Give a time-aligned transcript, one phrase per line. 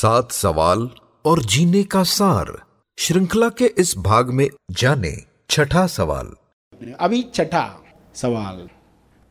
[0.00, 0.90] सात सवाल
[1.24, 2.62] और जीने का सार।
[2.98, 5.16] श्रृंखला के इस भाग में जाने
[5.50, 6.34] छठा सवाल।
[7.00, 7.84] अभी छठा
[8.14, 8.68] सवाल।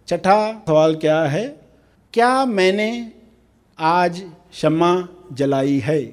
[0.07, 1.47] छठा सवाल क्या है?
[2.13, 3.11] क्या मैंने
[3.79, 4.19] आज
[4.51, 6.05] क्षमा जलाई है?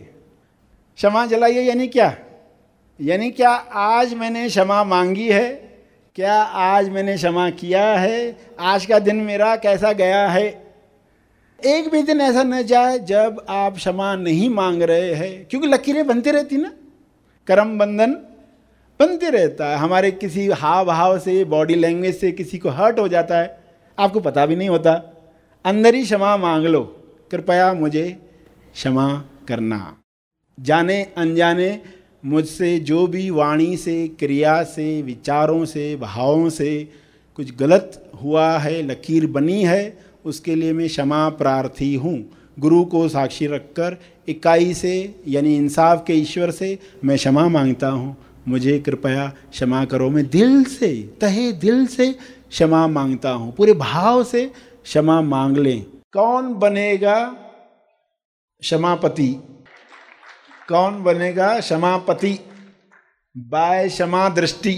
[0.97, 2.17] क्षमा जलाई है यानी क्या?
[3.01, 5.51] यानी क्या आज मैंने क्षमा मांगी है?
[6.15, 8.49] क्या आज मैंने क्षमा किया है?
[8.61, 10.66] आज का दिन मेरा कैसा गया है?
[11.65, 16.07] एक भी दिन ऐसा न जाए जब आप क्षमा नहीं मांग रहे हैं। क्योंकि लकीरें
[16.07, 16.73] बनती रहती ना।
[17.47, 18.13] कर्म बंधन
[19.01, 23.09] बनते रहता है। हमारे किसी हाव भाव से, बॉडी लैंग्वेज से किसी को हर्ट हो
[23.09, 23.65] जाता है।
[23.99, 25.17] आपको पता भी नहीं होता।
[25.65, 28.31] अंदर ही क्षमा मांग लो। कृपया मुझे
[28.75, 29.99] क्षमा करना।
[30.61, 31.83] जाने अनजाने
[32.25, 36.89] मुझसे जो भी वाणी से, क्रिया से, विचारों से, भावों से
[37.35, 43.09] कुछ गलत हुआ है, लकीर बनी है उसके लिए मैं क्षमा प्रार्थी हूँ। गुरु को
[43.09, 43.97] साक्षी रखकर,
[44.29, 48.17] इकाई से, यानी इंसाफ के ईश्वर से मैं क्षमा माँगता हूँ।
[48.49, 52.13] मुझे कृपया क्षमा करो। मैं दिल से, तहे दिल से
[52.51, 54.53] क्षमा माँगता हूँ। पूरे भाव से
[54.85, 57.25] क्षमा मांग लें। कौन बनेगा
[58.61, 59.37] क्षमापति?
[60.69, 62.39] कौन बनेगा क्षमापति?
[63.37, 64.75] बाय क्षमा दृष्टि।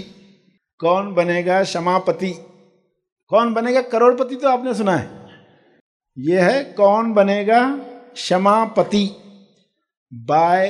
[0.79, 2.33] कौन बनेगा क्षमापति?
[3.27, 3.81] कौन बनेगा?
[3.81, 5.18] करोड़पति तो आपने सुना है।
[6.17, 7.61] यह है कौन बनेगा
[8.13, 9.05] क्षमापति?
[10.11, 10.69] बाय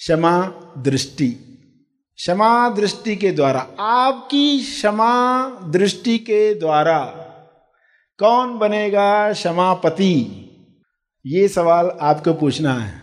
[0.00, 0.40] क्षमा
[0.78, 1.28] दृष्टि
[2.18, 7.00] क्षमा दृष्टि के द्वारा, आपकी क्षमा दृष्टि के द्वारा
[8.18, 10.12] कौन बनेगा क्षमापति?
[11.24, 13.02] ये सवाल आपको पूछना है।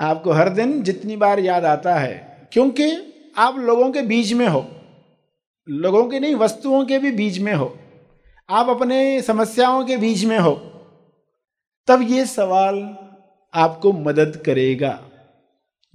[0.00, 2.90] आपको हर दिन जितनी बार याद आता है, क्योंकि
[3.38, 4.66] आप लोगों के बीच में हो,
[5.68, 7.76] लोगों के नहीं, वस्तुओं के भी बीच में हो
[8.50, 10.52] आप अपने समस्याओं के बीच में हो,
[11.86, 12.96] तब ये सवाल
[13.54, 15.04] आपको मदद करेगा।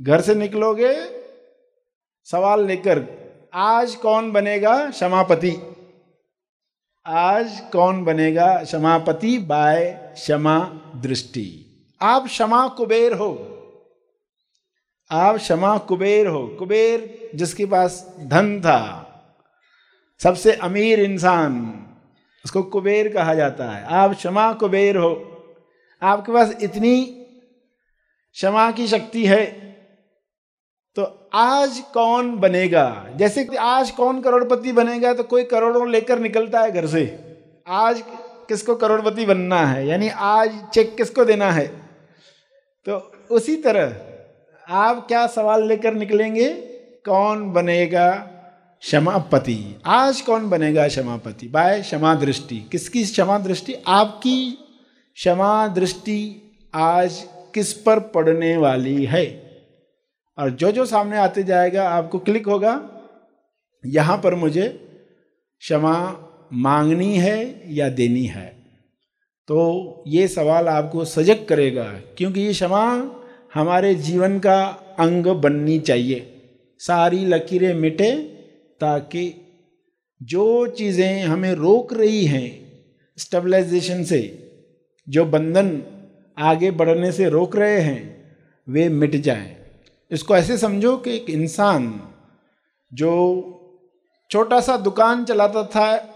[0.01, 0.95] घर से निकलोगे,
[2.23, 3.05] सवाल लेकर,
[3.53, 5.75] आज कौन बनेगा क्षमापति?
[7.05, 10.59] आज कौन बनेगा क्षमापति बाय क्षमा
[10.95, 11.65] दृष्टि।
[12.01, 13.29] आप क्षमा कुबेर हो।
[15.11, 19.05] आप क्षमा कुबेर हो। कुबेर जिसके पास धन था,
[20.19, 21.85] सबसे अमीर इंसान
[22.45, 25.11] उसको कुबेर कहा जाता है। आप क्षमा कुबेर हो।
[26.01, 27.01] आपके पास इतनी
[28.35, 29.45] क्षमा की शक्ति है
[30.95, 33.05] तो आज कौन बनेगा?
[33.15, 37.03] जैसे कि आज कौन करोड़पति बनेगा तो कोई करोड़ों लेकर निकलता है घर से।
[37.67, 38.03] आज
[38.47, 39.87] किसको करोड़पति बनना है?
[39.87, 41.67] यानी आज चेक किसको देना है?
[42.85, 46.49] तो उसी तरह आप क्या सवाल लेकर निकलेंगे?
[47.05, 48.28] कौन बनेगा?
[48.81, 51.47] क्षमापति। आज कौन बनेगा क्षमापति?
[51.47, 54.51] बाय क्षमा दृष्टि किसकी क्षमा दृष्टि आपकी
[55.17, 56.41] क्षमा दृष्टि
[56.73, 59.25] आज किस पर पड़ने वाली है?
[60.37, 62.89] और जो जो सामने आते जाएगा, आपको क्लिक होगा।
[63.85, 64.67] यहाँ पर मुझे
[65.59, 65.95] क्षमा
[66.53, 68.47] मांगनी है या देनी है?
[69.47, 71.83] तो ये सवाल आपको सजग करेगा,
[72.17, 73.11] क्योंकि ये क्षमा
[73.53, 74.63] हमारे जीवन का
[74.99, 76.35] अंग बननी चाहिए।
[76.79, 78.38] सारी लकीरें मिटे
[78.81, 79.45] ताकि
[80.21, 82.47] जो चीज़ें हमें रोक रही हैं
[83.17, 84.21] स्टेबलाइजेशन से,
[85.07, 85.81] जो बंधन
[86.37, 88.35] आगे बढ़ने से रोक रहे हैं,
[88.67, 89.55] वे मिट जाएँ।
[90.11, 92.09] इसको ऐसे समझो कि एक इंसान
[92.93, 93.11] जो
[94.31, 96.15] छोटा सा दुकान चलाता था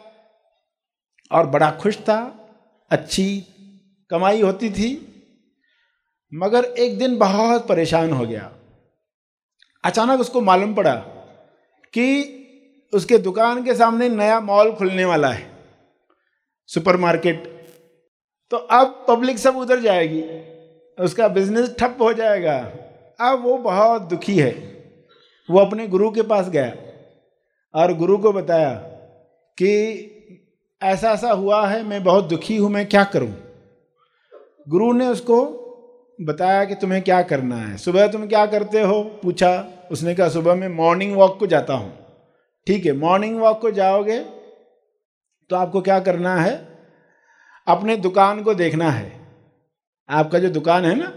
[1.32, 2.20] और बड़ा खुश था,
[2.92, 3.46] अच्छी
[4.10, 5.10] कमाई होती थी,
[6.34, 8.52] मगर एक दिन बहुत परेशान हो गया।
[9.84, 10.96] अचानक उसको मालूम पड़ा
[11.94, 12.40] कि
[12.94, 15.46] उसके दुकान के सामने नया मॉल खुलने वाला है,
[16.70, 17.52] सुपरमार्केट।
[18.52, 20.22] तो अब पब्लिक सब उधर जाएगी,
[20.98, 22.58] उसका बिज़नेस ठप हो जाएगा।
[23.20, 24.52] अब वो बहुत दुखी है।
[25.50, 26.74] वो अपने गुरु के पास गया
[27.74, 28.74] और गुरु को बताया
[29.58, 29.72] कि
[30.82, 33.34] ऐसा ऐसा हुआ है, मैं बहुत दुखी हूँ, मैं क्या करूँ?
[34.70, 35.42] गुरु ने उसको
[36.20, 37.78] बताया कि तुम्हें क्या करना है?
[37.78, 39.02] सुबह तुम क्या करते हो?
[39.24, 39.52] पूछा।
[39.92, 41.92] उसने कहा, सुबह मैं मॉर्निंग वॉक को जाता हूँ।
[42.68, 44.20] ठीक है मॉर्निंग वॉक को जाओगे
[45.50, 46.68] तो आपको क्या करना है?
[47.68, 49.28] अपने दुकान को देखना है।
[50.10, 51.14] आपका जो दुकान है ना,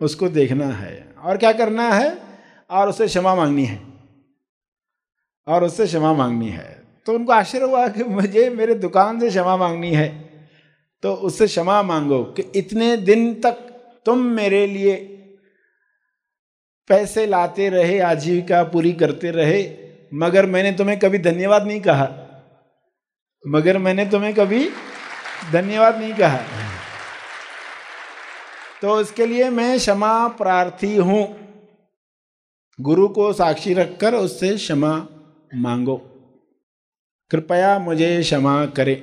[0.00, 2.18] उसको देखना है। और क्या करना है?
[2.70, 3.82] और उससे क्षमा मांगनी है।
[5.46, 9.56] और उससे क्षमा मांगनी है। तो उनको आश्चर्य हुआ कि मुझे, मेरे दुकान से क्षमा
[9.56, 10.30] मांगनी है।
[11.02, 13.52] तो उससे क्षमा मांगो कि इतने दिन तक
[14.06, 14.96] तुम मेरे लिए
[16.88, 22.08] पैसे लाते रहे, आजीविका पूरी करते रहे मगर मैंने तुम्हें कभी धन्यवाद नहीं कहा।
[23.48, 24.70] मगर मैंने तुम्हें कभी
[25.52, 26.38] धन्यवाद नहीं कहा।
[28.82, 31.46] तो उसके लिए मैं क्षमा प्रार्थी हूँ।
[32.80, 35.06] गुरु को साक्षी रखकर उससे क्षमा
[35.54, 35.96] मांगो।
[37.30, 38.94] कृपया मुझे क्षमा करे।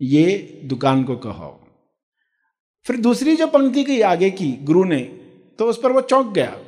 [0.00, 1.68] ये दुकान को कहो।
[2.86, 5.00] फिर दूसरी जो पंक्ति की आगे की गुरु ने
[5.58, 6.58] तो उस पर वो चौंक गया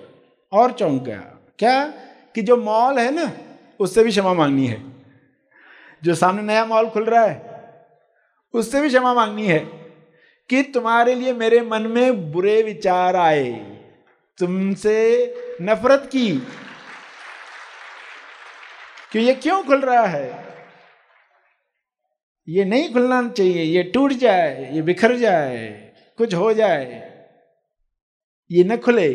[0.53, 1.21] और चौंक गया।
[1.59, 1.93] क्या?
[2.39, 3.33] कि जो मॉल है ना,
[3.81, 4.85] उससे भी क्षमा मांगनी है।
[6.03, 7.65] जो सामने नया मॉल खुल रहा है,
[8.53, 9.59] उससे भी क्षमा मांगनी है
[10.49, 13.53] कि तुम्हारे लिए मेरे मन में बुरे विचार आए,
[14.39, 16.39] तुमसे नफरत की।
[19.13, 20.45] कि ये क्यों खुल रहा है?
[22.49, 27.13] ये नहीं खुलना चाहिए, ये टूट जाए, ये बिखर जाए, कुछ हो जाए,
[28.51, 29.13] ये न खुले।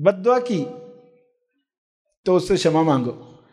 [0.00, 0.83] बदुआ की।
[2.26, 3.44] तो उससे क्षमा मांगो।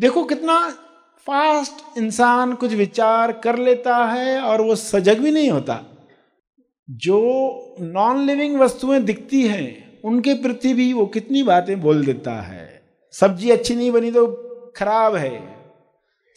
[0.00, 0.70] देखो कितना
[1.18, 5.80] फास्ट इंसान कुछ विचार कर लेता है और वो सजग भी नहीं होता।
[6.90, 7.20] जो
[7.80, 12.82] नॉन लिविंग वस्तुएँ दिखती हैं, उनके प्रति भी वो कितनी बातें बोल देता है।
[13.12, 14.26] सब्ज़ी अच्छी नहीं बनी तो
[14.76, 15.56] खराब है।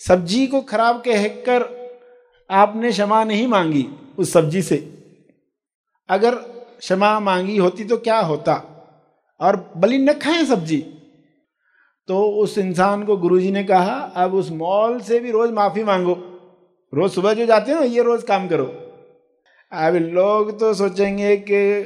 [0.08, 1.80] सब्ज़ी को खराब कहकर
[2.52, 3.88] आपने क्षमा नहीं मांगी
[4.18, 4.94] उस सब्ज़ी से।
[6.10, 6.36] अगर
[6.80, 8.76] क्षमा मांगी होती तो क्या होता?
[9.40, 10.96] और बलि न खाएँ सब्ज़ी।
[12.10, 16.14] तो उस इंसान को गुरुजी ने कहा, अब उस मॉल से भी रोज माफ़ी मांगो।
[16.94, 18.66] रोज सुबह जो जाते हो ये रोज काम करो।
[19.72, 21.84] अब लोग तो सोचेंगे कि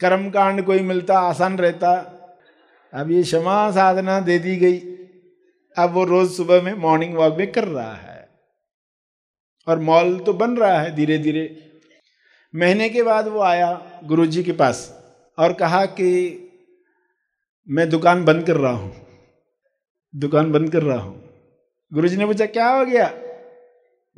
[0.00, 1.92] कर्म कांड कोई मिलता, आसान रहता।
[2.94, 4.78] अब ये क्षमा साधना दे दी गई।
[5.76, 8.28] अब वो रोज सुबह में मॉर्निंग वॉक में कर रहा है।
[9.68, 11.70] और मॉल तो बन रहा है धीरे धीरे
[12.54, 15.02] महीने के बाद वो आया गुरुजी के पास
[15.38, 16.08] और कहा कि,
[17.68, 19.11] मैं दुकान बंद कर रहा हूँ।
[20.16, 21.30] दुकान बंद कर रहा हूँ।
[21.94, 23.08] गुरुजी ने पूछा, क्या हो गया?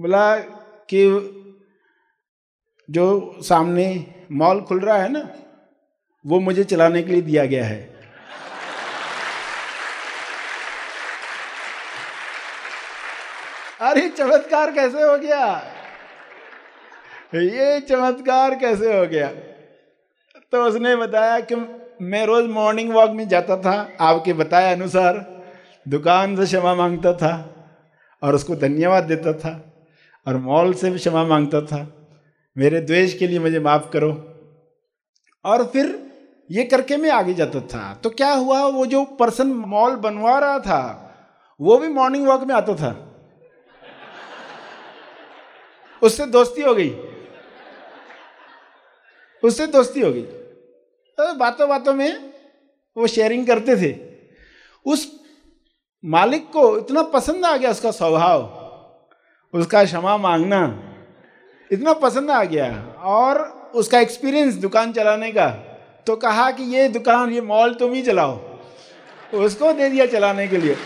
[0.00, 0.38] बोला
[0.91, 1.31] कि
[2.91, 5.29] जो सामने मॉल खुल रहा है ना,
[6.26, 7.94] वो मुझे चलाने के लिए दिया गया है।
[13.81, 15.70] अरे, चमत्कार कैसे हो गया?
[17.35, 19.29] ये चमत्कार कैसे हो गया?
[20.52, 21.55] तो उसने बताया कि
[22.02, 25.33] मैं रोज मॉर्निंग वॉक में जाता था, आपके बताए अनुसार।
[25.88, 27.50] दुकान से क्षमा माँगता था
[28.22, 29.72] और उसको धन्यवाद देता था
[30.26, 32.08] और मॉल से भी क्षमा माँगता था।
[32.58, 34.10] मेरे द्वेष के लिए मुझे माफ़ करो।
[35.44, 36.12] और फिर
[36.50, 38.62] ये करके मैं आगे जाता था। तो क्या हुआ?
[38.62, 41.00] वो जो पर्सन मॉल बनवा रहा था,
[41.60, 43.10] वो भी मॉर्निंग वॉक में आता था।
[46.02, 46.90] उससे दोस्ती हो गई।
[49.44, 52.32] उससे दोस्ती हो गई। तो बातों बातों में
[52.96, 54.19] वो शेयरिंग करते थे।
[54.87, 55.24] उस
[56.04, 58.42] मालिक को इतना पसंद आ गया उसका स्वभाव,
[59.54, 60.62] उसका क्षमा मांगना,
[61.70, 62.66] इतना पसंद आ गया
[63.04, 63.38] और
[63.74, 65.48] उसका एक्सपीरियंस दुकान चलाने का
[66.06, 68.38] तो कहा कि ये दुकान, ये मॉल तुम ही चलाओ,
[69.34, 70.76] उसको दे दिया चलाने के लिए।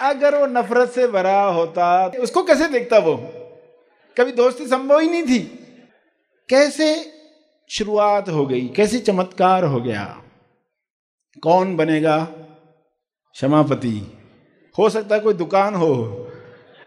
[0.00, 3.16] अगर वो नफरत से भरा होता, उसको कैसे देखता वो?
[4.16, 5.38] कभी दोस्ती संभव ही नहीं थी।
[6.48, 6.94] कैसे
[7.70, 10.22] शुरुआत हो गई। कैसे चमत्कार हो गया?
[11.42, 12.24] कौन बनेगा?
[13.34, 14.12] क्षमापति।
[14.78, 16.26] हो सकता है कोई दुकान हो।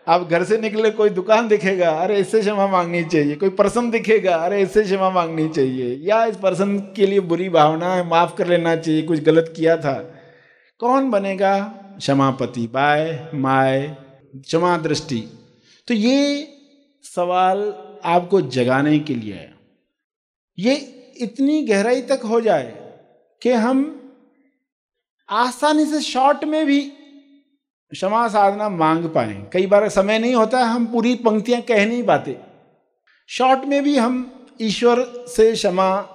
[0.08, 4.36] आप घर से निकले कोई दुकान दिखेगा। अरे, इससे क्षमा मांगनी चाहिए। कोई पर्सन दिखेगा।
[4.36, 8.48] अरे, इससे क्षमा मांगनी चाहिए। या इस पर्सन के लिए बुरी भावना है, माफ़ कर
[8.48, 10.14] लेना चाहिए। कुछ गलत किया था।
[10.80, 11.60] कौन बनेगा?
[11.98, 13.98] क्षमापति। बाय, माय,
[14.36, 15.24] क्षमा दृष्टि।
[15.88, 16.48] तो ये
[17.04, 17.74] सवाल
[18.06, 19.53] आपको जगाने के लिए है।
[20.60, 20.76] ये
[21.18, 22.76] इतनी गहराई तक हो जाए
[23.42, 24.00] कि हम
[25.30, 26.94] आसानी से शॉर्ट में भी
[27.92, 32.38] क्षमा साधना मांग पाए। कई बार समय नहीं होता, हम पूरी पंक्तियाँ कह नहीं पाते।
[33.28, 36.10] शॉर्ट में भी हम ईश्वर से क्षमा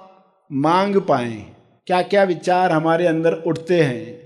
[0.51, 1.45] मांग पाए।
[1.87, 4.19] क्या क्या विचार हमारे अंदर उठते हैं?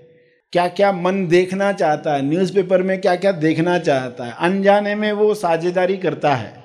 [0.51, 2.22] क्या क्या मन देखना चाहता है?
[2.22, 4.36] न्यूज़पेपर में क्या क्या देखना चाहता है?
[4.39, 6.63] अनजाने में वो साझेदारी करता है।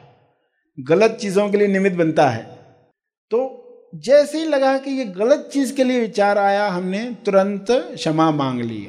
[0.81, 2.58] गलत चीज़ों के लिए निमित्त बनता है।
[3.31, 8.31] तो जैसे ही लगा कि ये गलत चीज़ के लिए विचार आया, हमने तुरंत क्षमा
[8.31, 8.89] मांग ली।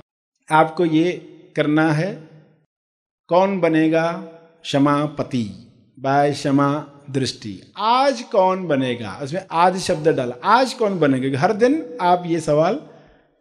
[0.52, 1.12] आपको ये
[1.56, 2.30] करना है।
[3.28, 4.12] कौन बनेगा
[4.64, 9.20] क्षमा पति बाय क्षमा दृष्टि। आज कौन बनेगा?
[9.24, 11.40] उसमें आज शब्द डाला। आज कौन बनेगा?
[11.40, 12.76] हर दिन आप ये सवाल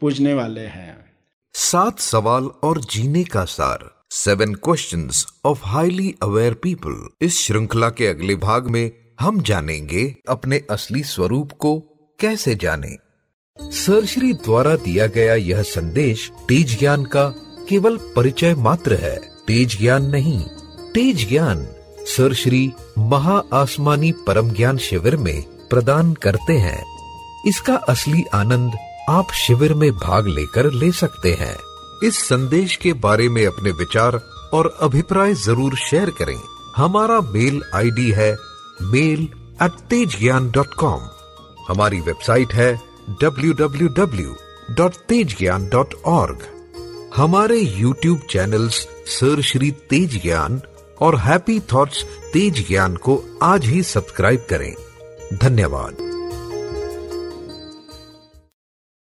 [0.00, 1.12] पूछने वाले हैं।
[1.54, 8.06] सात सवाल और जीने का सार। Seven questions of highly aware people इस श्रृंखला के
[8.06, 11.78] अगले भाग में हम जानेंगे अपने असली स्वरूप को
[12.18, 12.96] कैसे जाने।
[13.58, 17.24] सरश्री द्वारा दिया गया यह संदेश तेज ज्ञान का
[17.68, 20.40] केवल परिचय मात्र है। तेज ज्ञान नहीं,
[20.94, 21.66] तेज ज्ञान
[22.06, 26.82] सर श्री महा आसमानी परम ज्ञान शिविर में प्रदान करते हैं।
[27.46, 28.76] इसका असली आनंद
[29.10, 31.56] आप शिविर में भाग लेकर ले सकते हैं।
[32.04, 34.20] इस संदेश के बारे में अपने विचार
[34.52, 36.38] और अभिप्राय ज़रूर शेयर करें।
[36.76, 38.36] हमारा मेल आईडी है
[38.82, 39.28] mail
[39.62, 41.00] at Tej Gyan dot com
[41.68, 42.80] हमारी वेबसाइट है
[43.22, 44.34] W W W
[44.70, 46.46] dot Tej Gyan dot org
[47.16, 50.60] हमारे YouTube channels Sirshree Tej Gyan
[51.00, 54.74] और हैप्पी थॉट्स तेज ज्ञान को आज ही सब्सक्राइब करें।
[55.38, 56.17] धन्यवाद।